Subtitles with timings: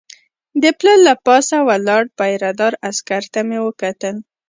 [0.61, 4.15] د پله له پاسه ولاړ پیره دار عسکر ته مې وکتل.